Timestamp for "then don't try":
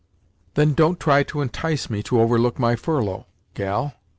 0.55-1.21